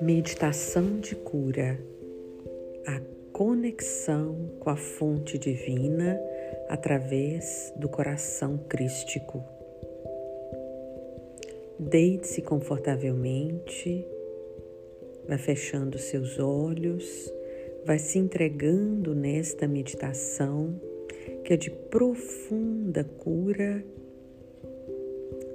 [0.00, 1.78] Meditação de cura.
[2.86, 3.00] A
[3.32, 6.20] conexão com a fonte divina
[6.68, 9.42] através do coração crístico.
[11.78, 14.06] Deite-se confortavelmente,
[15.26, 17.32] vai fechando seus olhos,
[17.84, 20.80] vai se entregando nesta meditação
[21.44, 23.84] que é de profunda cura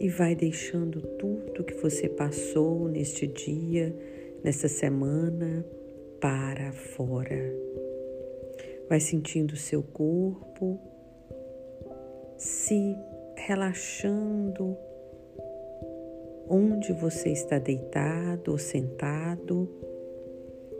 [0.00, 3.94] e vai deixando tudo que você passou neste dia,
[4.42, 5.62] nesta semana,
[6.18, 7.38] para fora.
[8.88, 10.80] Vai sentindo seu corpo
[12.38, 12.96] se
[13.36, 14.74] relaxando
[16.48, 19.68] onde você está deitado ou sentado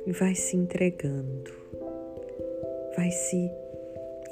[0.06, 1.52] e vai se entregando,
[2.96, 3.50] vai se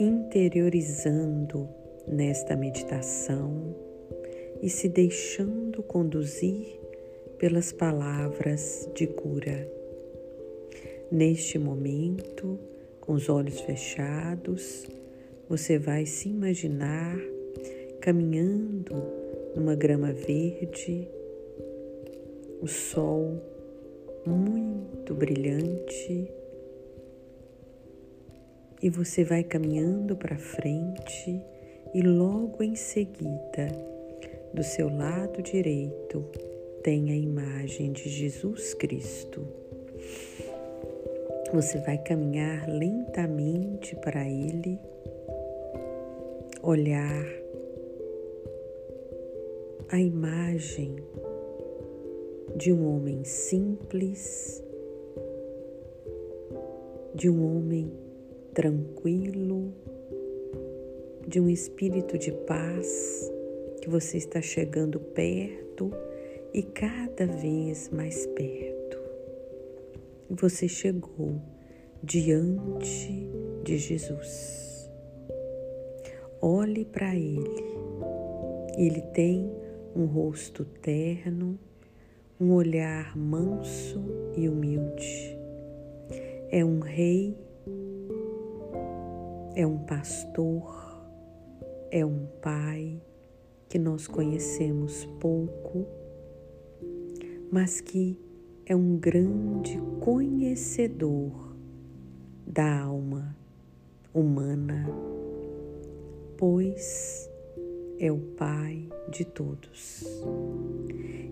[0.00, 1.68] interiorizando
[2.06, 3.88] nesta meditação
[4.62, 6.78] e se deixando conduzir
[7.38, 9.70] pelas palavras de cura.
[11.10, 12.58] Neste momento,
[13.00, 14.86] com os olhos fechados,
[15.48, 17.18] você vai se imaginar
[18.00, 18.94] caminhando
[19.55, 21.08] numa grama verde,
[22.61, 23.40] o sol
[24.27, 26.30] muito brilhante,
[28.83, 31.40] e você vai caminhando para frente
[31.94, 33.97] e logo em seguida
[34.52, 36.24] do seu lado direito
[36.82, 39.46] tem a imagem de Jesus Cristo.
[41.52, 44.78] Você vai caminhar lentamente para Ele,
[46.62, 47.24] olhar
[49.90, 50.96] a imagem
[52.56, 54.62] de um homem simples,
[57.14, 57.90] de um homem
[58.52, 59.72] tranquilo,
[61.27, 63.30] de um espírito de paz
[63.89, 65.91] que você está chegando perto
[66.53, 68.98] e cada vez mais perto.
[70.28, 71.41] Você chegou
[72.02, 73.27] diante
[73.64, 74.90] de Jesus.
[76.42, 77.64] Olhe para Ele.
[78.77, 79.51] Ele tem
[79.96, 81.58] um rosto terno,
[82.39, 84.05] um olhar manso
[84.36, 85.35] e humilde.
[86.51, 87.35] É um rei,
[89.57, 91.02] é um pastor,
[91.91, 93.01] é um pai,
[93.68, 95.86] que nós conhecemos pouco,
[97.51, 98.18] mas que
[98.64, 101.55] é um grande conhecedor
[102.46, 103.36] da alma
[104.12, 104.86] humana,
[106.36, 107.30] pois
[107.98, 110.05] é o Pai de todos.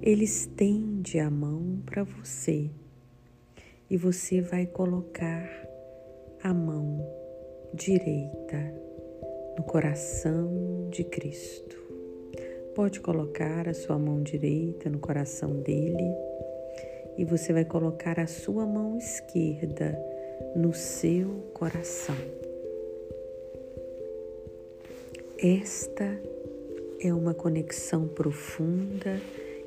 [0.03, 2.71] Ele estende a mão para você
[3.89, 5.49] e você vai colocar
[6.43, 7.07] a mão
[7.75, 8.75] direita
[9.57, 11.86] no coração de Cristo.
[12.77, 16.15] Pode colocar a sua mão direita no coração dele
[17.17, 19.99] e você vai colocar a sua mão esquerda
[20.55, 22.15] no seu coração.
[25.39, 26.21] Esta
[27.01, 29.23] é uma conexão profunda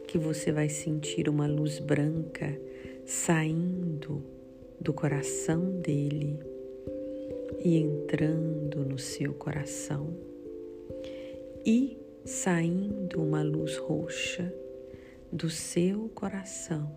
[0.08, 2.56] que você vai sentir uma luz branca
[3.08, 4.22] saindo
[4.80, 6.38] do coração dele
[7.66, 10.14] e entrando no seu coração.
[11.66, 14.53] E saindo uma luz roxa
[15.31, 16.91] do seu coração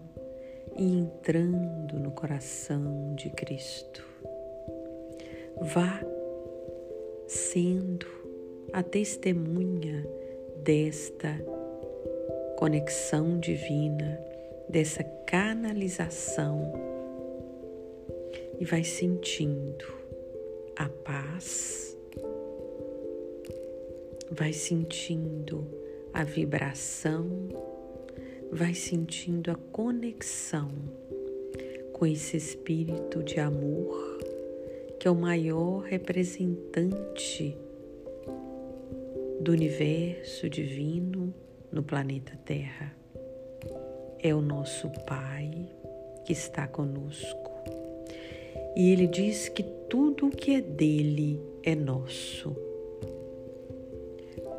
[0.77, 4.07] e entrando no coração de Cristo.
[5.61, 6.01] Vá
[7.27, 8.07] sendo
[8.73, 10.07] a testemunha
[10.63, 11.39] desta
[12.57, 14.19] conexão divina,
[14.69, 16.73] dessa canalização
[18.59, 19.85] e vai sentindo
[20.77, 21.97] a paz
[24.35, 25.67] vai sentindo
[26.13, 27.49] a vibração,
[28.51, 30.71] vai sentindo a conexão
[31.93, 34.19] com esse espírito de amor
[34.99, 37.57] que é o maior representante
[39.41, 41.35] do universo divino
[41.71, 42.97] no planeta Terra.
[44.21, 45.69] É o nosso Pai
[46.25, 47.51] que está conosco.
[48.77, 52.72] E ele diz que tudo o que é dele é nosso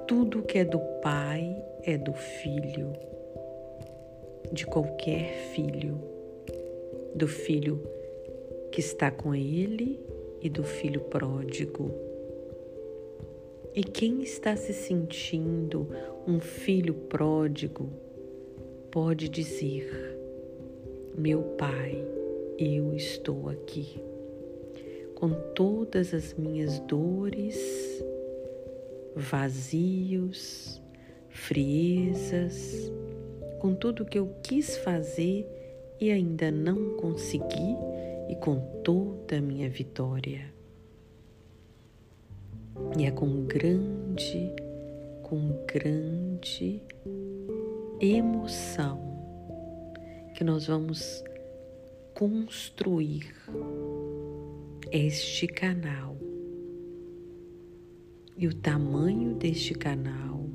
[0.08, 2.94] tudo que é do Pai é do Filho,
[4.52, 5.98] de qualquer filho,
[7.16, 7.82] do filho
[8.72, 10.00] que está com Ele
[10.42, 11.92] e do filho pródigo.
[13.74, 15.88] E quem está se sentindo
[16.28, 17.90] um filho pródigo
[18.92, 19.90] pode dizer:
[21.18, 22.04] Meu Pai,
[22.58, 24.02] eu estou aqui,
[25.16, 28.04] com todas as minhas dores
[29.16, 30.82] vazios,
[31.30, 32.92] friezas,
[33.60, 35.48] com tudo que eu quis fazer
[36.00, 37.78] e ainda não consegui,
[38.30, 40.54] e com toda a minha vitória.
[42.98, 44.52] E é com grande,
[45.22, 46.82] com grande
[48.02, 49.00] emoção
[50.36, 51.24] que nós vamos
[52.14, 53.34] construir
[54.92, 56.23] este canal.
[58.36, 60.46] E o tamanho deste canal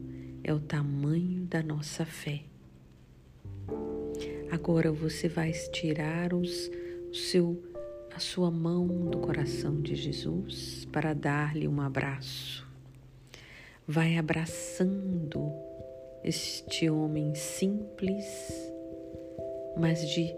[0.43, 2.43] é o tamanho da nossa fé.
[4.51, 6.71] Agora você vai estirar os,
[7.11, 7.63] o seu,
[8.15, 12.67] a sua mão do coração de Jesus para dar-lhe um abraço.
[13.87, 15.53] Vai abraçando
[16.25, 18.25] este homem simples,
[19.77, 20.35] mas de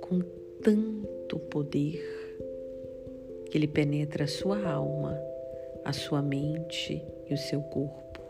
[0.00, 0.20] com
[0.62, 2.00] tanto poder
[3.50, 5.20] que ele penetra a sua alma,
[5.84, 8.20] a sua mente e o seu corpo.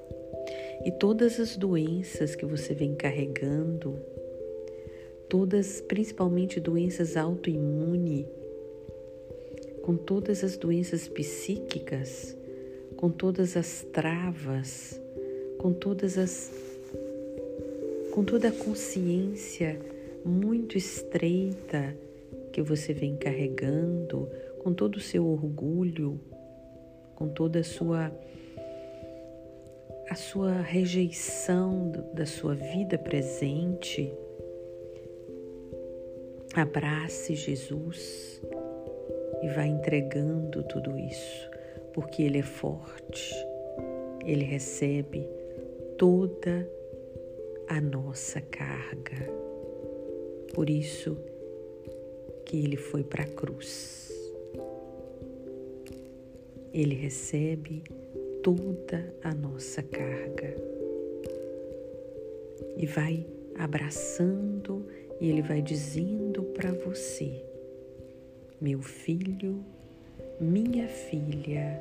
[0.85, 3.99] E todas as doenças que você vem carregando,
[5.29, 8.27] todas, principalmente doenças autoimunes,
[9.83, 12.37] com todas as doenças psíquicas,
[12.97, 15.01] com todas as travas,
[15.59, 16.51] com todas as
[18.13, 19.81] com toda a consciência
[20.23, 21.97] muito estreita
[22.53, 24.29] que você vem carregando,
[24.63, 26.21] com todo o seu orgulho,
[27.23, 28.11] com toda a sua
[30.11, 34.13] a sua rejeição da sua vida presente,
[36.53, 38.43] Abrace Jesus
[39.41, 41.49] e vá entregando tudo isso,
[41.95, 43.33] porque Ele é forte,
[44.27, 45.27] Ele recebe
[45.97, 46.69] toda
[47.69, 49.31] a nossa carga.
[50.53, 51.17] Por isso
[52.45, 54.12] que Ele foi para a cruz.
[56.73, 57.83] Ele recebe
[58.43, 60.57] toda a nossa carga
[62.77, 63.27] e vai
[63.57, 64.87] abraçando
[65.21, 67.45] e ele vai dizendo para você:
[68.61, 69.63] Meu filho,
[70.41, 71.81] minha filha,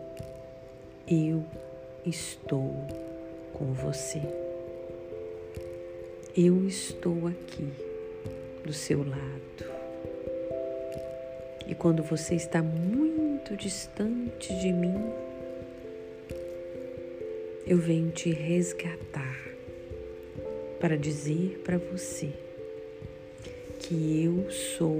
[1.07, 1.43] eu
[2.05, 2.71] estou
[3.53, 4.21] com você.
[6.35, 7.67] Eu estou aqui
[8.65, 9.71] do seu lado.
[11.67, 15.11] E quando você está muito distante de mim,
[17.65, 19.37] eu venho te resgatar
[20.79, 22.31] para dizer para você
[23.79, 24.97] que eu sou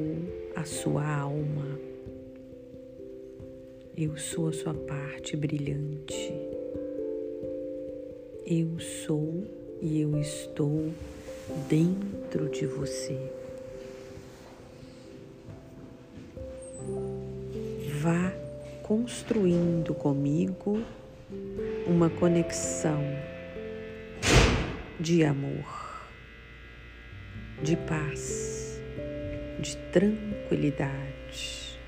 [0.56, 1.80] a sua alma,
[3.98, 6.34] eu sou a sua parte brilhante,
[8.46, 9.44] eu sou
[9.82, 10.92] e eu estou
[11.68, 13.41] dentro de você.
[18.02, 18.34] Vá
[18.82, 20.84] construindo comigo
[21.86, 23.00] uma conexão
[25.00, 26.02] de amor,
[27.62, 28.82] de paz
[29.60, 31.80] de tranquilidade.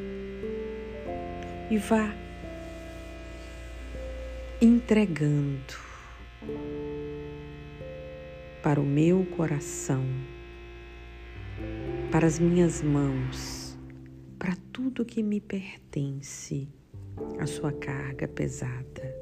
[1.71, 2.13] E vá
[4.61, 5.73] entregando
[8.61, 10.05] para o meu coração,
[12.11, 13.62] para as minhas mãos,
[14.43, 16.67] para tudo que me pertence,
[17.39, 19.15] a sua carga pesada.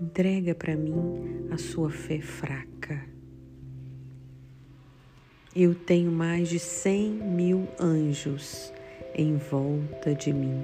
[0.00, 3.10] Entrega para mim a sua fé fraca
[5.54, 8.72] eu tenho mais de cem mil anjos
[9.16, 10.62] em volta de mim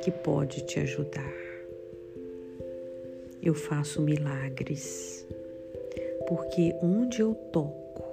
[0.00, 1.34] que pode te ajudar.
[3.42, 5.26] Eu faço milagres,
[6.28, 8.04] porque onde eu toco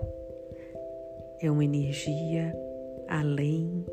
[1.40, 2.52] é uma energia
[3.12, 3.86] além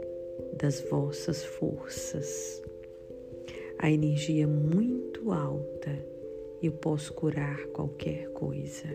[0.58, 2.62] das vossas forças.
[3.78, 5.90] A energia muito alta,
[6.62, 8.88] eu posso curar qualquer coisa.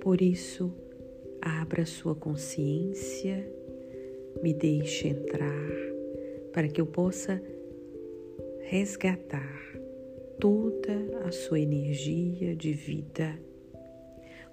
[0.00, 0.72] Por isso,
[1.42, 3.50] Abra sua consciência,
[4.42, 5.70] me deixe entrar
[6.52, 7.42] para que eu possa
[8.60, 9.58] resgatar
[10.38, 13.38] toda a sua energia de vida,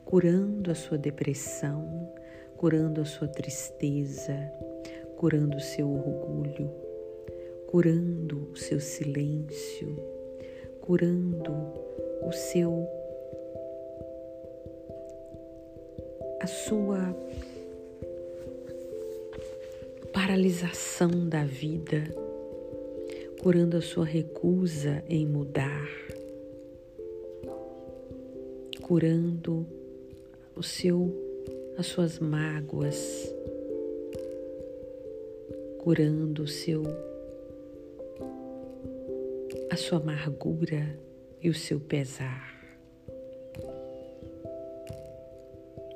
[0.05, 2.10] curando a sua depressão,
[2.57, 4.35] curando a sua tristeza,
[5.15, 6.71] curando o seu orgulho,
[7.67, 9.95] curando o seu silêncio,
[10.81, 11.53] curando
[12.23, 12.87] o seu
[16.39, 17.15] a sua
[20.11, 22.03] paralisação da vida,
[23.39, 25.87] curando a sua recusa em mudar,
[28.81, 29.67] curando
[30.55, 31.26] o seu
[31.77, 33.34] as suas mágoas,
[35.79, 36.84] curando o seu
[39.69, 40.98] a sua amargura,
[41.41, 42.55] e o seu pesar.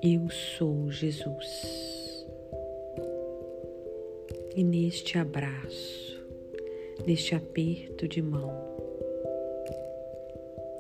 [0.01, 2.25] Eu sou Jesus.
[4.55, 6.25] E neste abraço,
[7.05, 8.51] neste aperto de mão,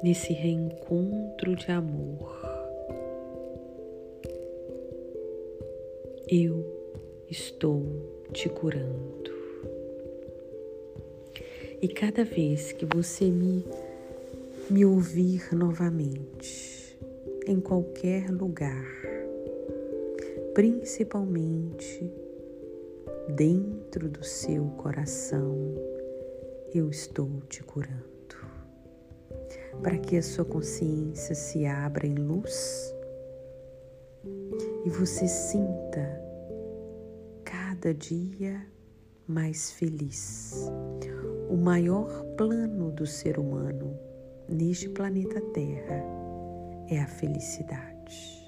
[0.03, 2.50] nesse reencontro de amor,
[6.33, 6.65] eu
[7.29, 7.83] estou
[8.31, 9.29] te curando.
[11.81, 13.65] E cada vez que você me,
[14.69, 16.97] me ouvir novamente,
[17.45, 18.87] em qualquer lugar,
[20.53, 22.09] principalmente
[23.35, 25.53] dentro do seu coração,
[26.73, 28.09] eu estou te curando.
[29.83, 32.95] Para que a sua consciência se abra em luz
[34.83, 36.21] e você sinta
[37.43, 38.65] cada dia
[39.27, 40.71] mais feliz.
[41.49, 43.97] O maior plano do ser humano
[44.49, 46.03] neste planeta Terra
[46.89, 48.41] é a felicidade.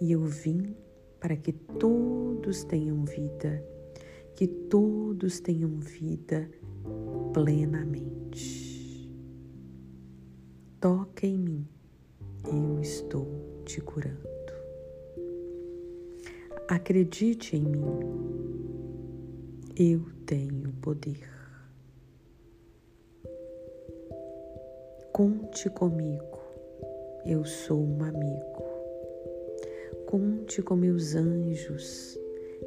[0.00, 0.76] E eu vim
[1.18, 3.64] para que todos tenham vida,
[4.34, 6.48] que todos tenham vida
[7.32, 9.10] plenamente.
[10.80, 11.66] Toca em mim,
[12.44, 14.35] eu estou te curando.
[16.68, 18.00] Acredite em mim,
[19.78, 21.30] eu tenho poder.
[25.12, 26.40] Conte comigo,
[27.24, 28.64] eu sou um amigo.
[30.06, 32.18] Conte com meus anjos,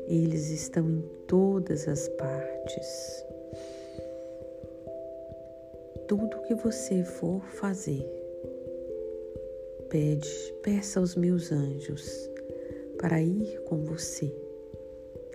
[0.07, 3.25] eles estão em todas as partes.
[6.07, 8.09] Tudo que você for fazer,
[9.89, 12.29] pede, peça aos meus anjos
[12.99, 14.31] para ir com você.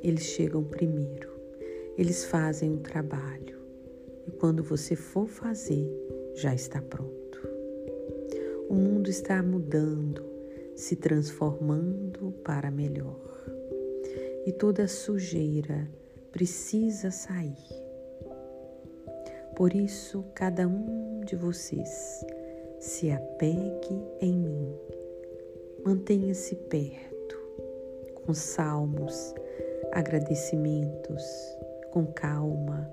[0.02, 1.30] Eles chegam primeiro,
[1.96, 3.58] eles fazem o trabalho
[4.26, 5.90] e quando você for fazer,
[6.34, 7.14] já está pronto.
[8.68, 10.22] O mundo está mudando,
[10.76, 13.18] se transformando para melhor
[14.44, 15.88] e toda sujeira
[16.32, 17.56] precisa sair.
[19.56, 22.26] Por isso, cada um de vocês
[22.78, 24.74] se apegue em mim,
[25.82, 27.13] mantenha-se perto
[28.24, 29.34] com salmos,
[29.92, 31.22] agradecimentos,
[31.90, 32.90] com calma,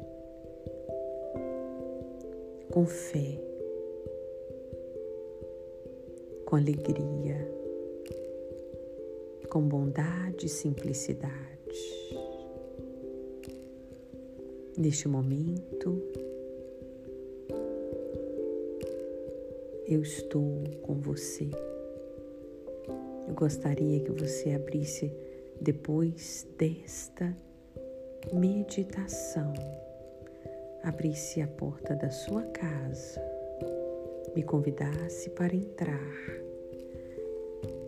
[2.71, 3.39] com fé,
[6.45, 7.49] com alegria,
[9.49, 11.31] com bondade e simplicidade.
[14.77, 16.01] Neste momento,
[19.87, 21.49] eu estou com você.
[23.31, 25.09] Eu gostaria que você abrisse
[25.61, 27.33] depois desta
[28.33, 29.53] meditação,
[30.83, 33.21] abrisse a porta da sua casa,
[34.35, 36.13] me convidasse para entrar,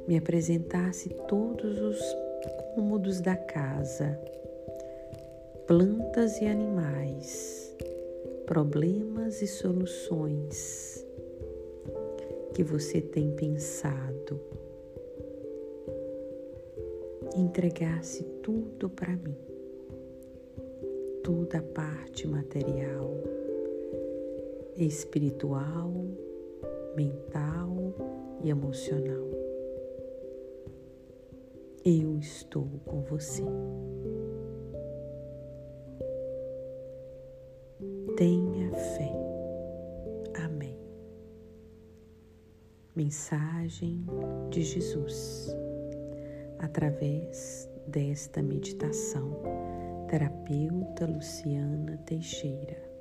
[0.07, 1.99] me apresentasse todos os
[2.73, 4.17] cômodos da casa,
[5.67, 7.75] plantas e animais,
[8.45, 11.05] problemas e soluções
[12.53, 14.62] que você tem pensado
[17.35, 19.37] entregasse tudo para mim,
[21.23, 23.11] toda a parte material,
[24.77, 25.91] espiritual,
[26.95, 27.93] mental
[28.41, 29.29] e emocional.
[31.85, 33.43] Eu estou com você.
[38.15, 39.11] Tenha fé.
[40.45, 40.77] Amém.
[42.95, 44.05] Mensagem
[44.49, 45.53] de Jesus
[46.63, 49.37] através desta meditação.
[50.07, 52.92] Terapeuta Luciana Teixeira.